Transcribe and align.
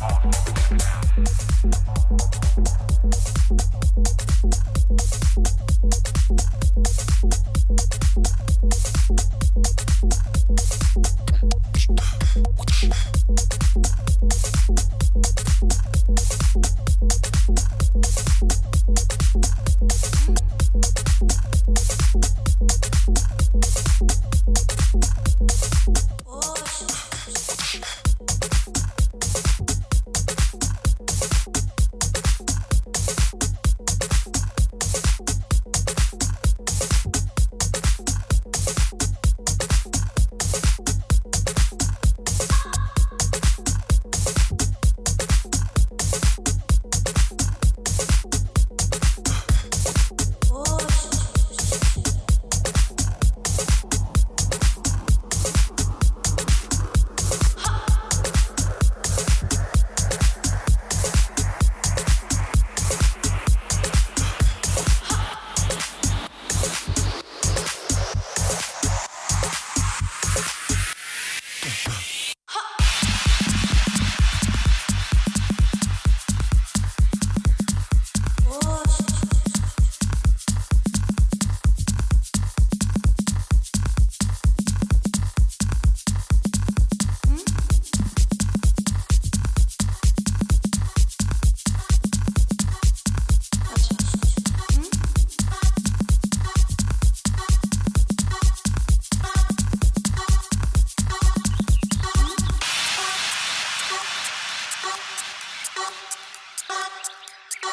Now. 0.00 1.43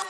Thank 0.01 0.09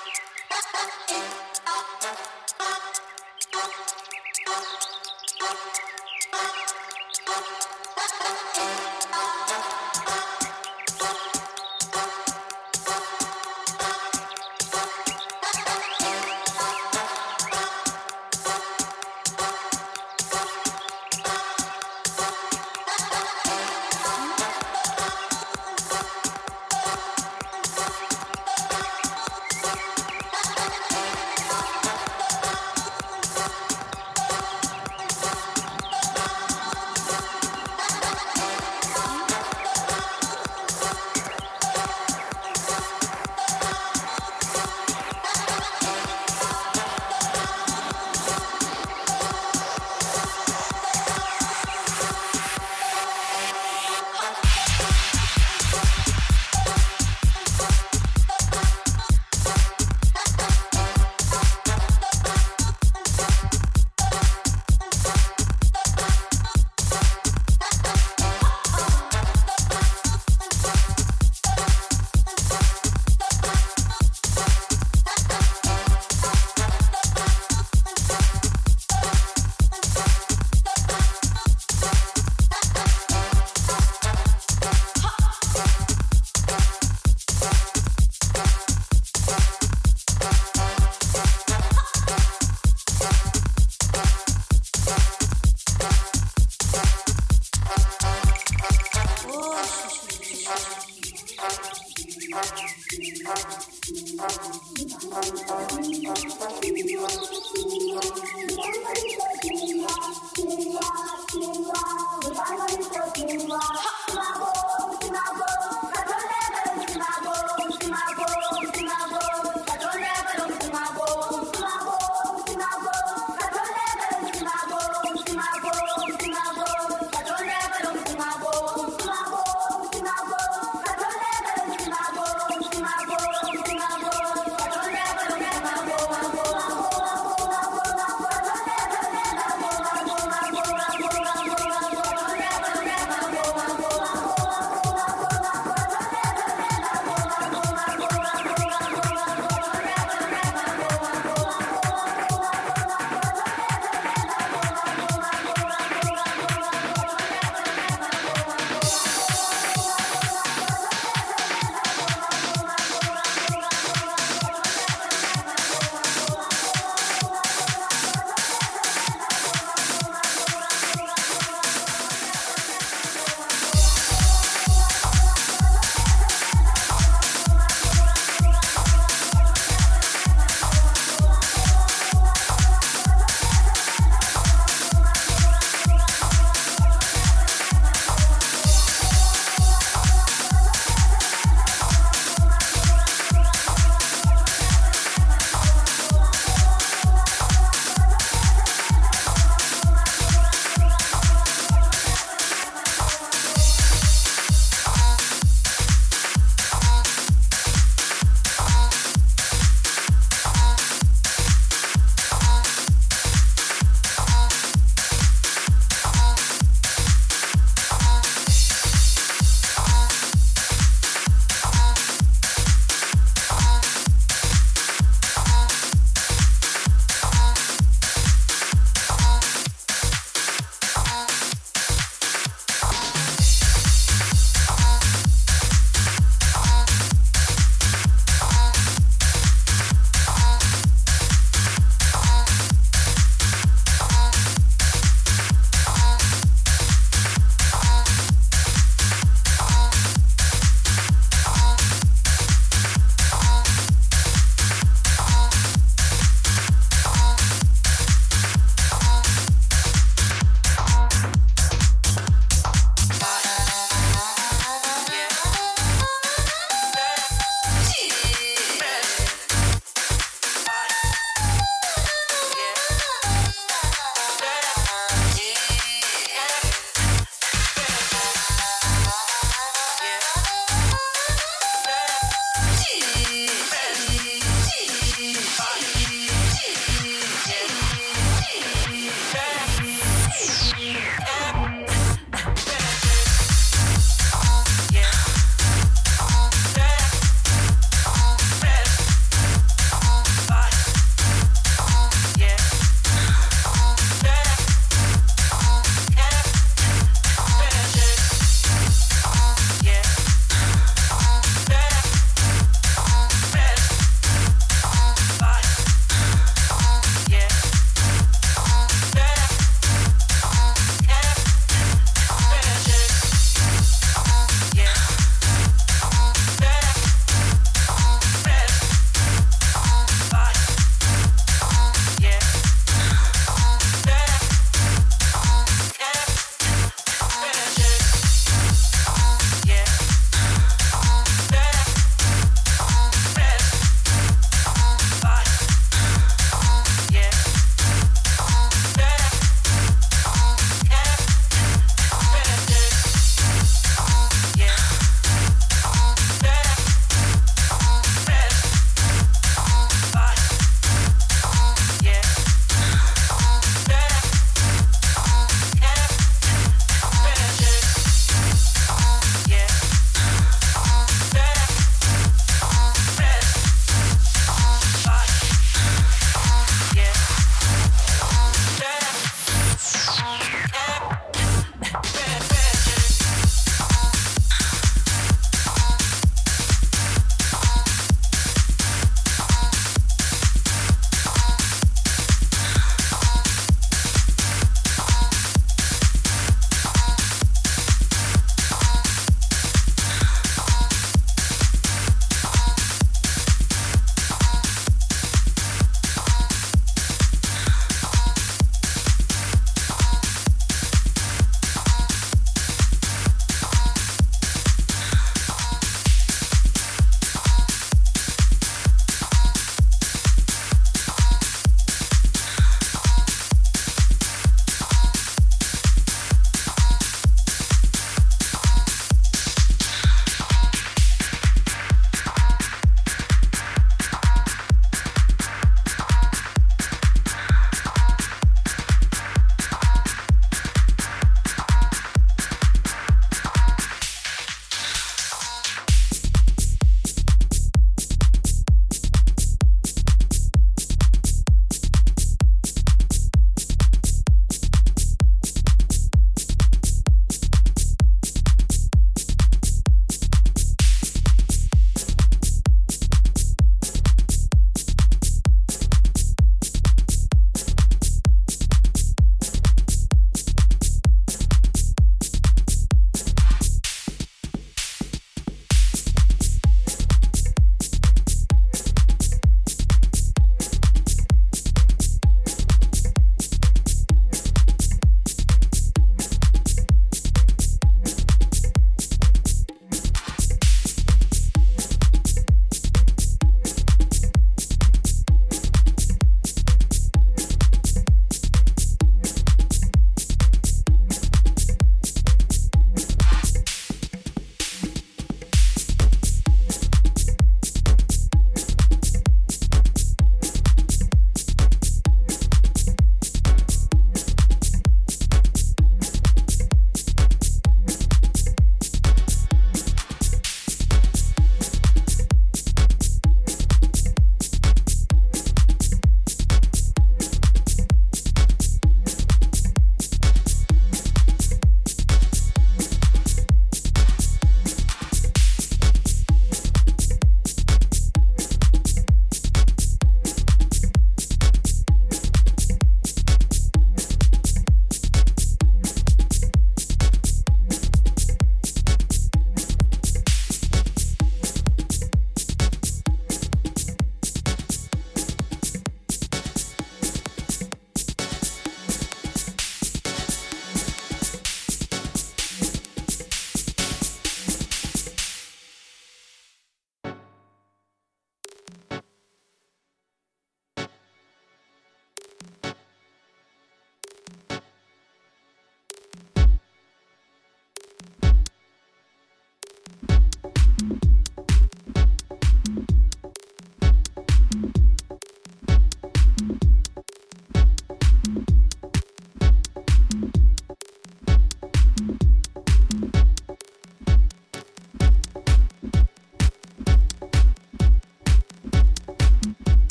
you. 8.95 9.00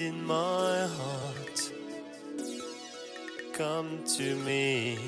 In 0.00 0.24
my 0.24 0.86
heart. 0.98 1.72
Come 3.52 4.04
to 4.16 4.36
me, 4.36 4.98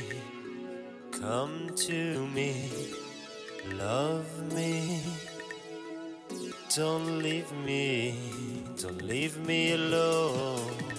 come 1.12 1.70
to 1.76 2.26
me, 2.28 2.70
love 3.74 4.26
me. 4.53 5.03
Don't 6.74 7.22
leave 7.22 7.53
me, 7.64 8.14
don't 8.80 9.03
leave 9.03 9.36
me 9.47 9.72
alone. 9.72 10.89